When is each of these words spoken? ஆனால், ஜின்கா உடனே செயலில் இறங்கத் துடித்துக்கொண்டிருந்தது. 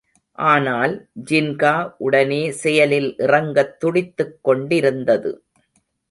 ஆனால், 0.37 0.93
ஜின்கா 1.31 1.73
உடனே 1.97 2.51
செயலில் 2.51 3.15
இறங்கத் 3.17 3.75
துடித்துக்கொண்டிருந்தது. 3.83 5.33